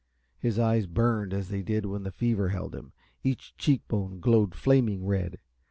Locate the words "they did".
1.49-1.85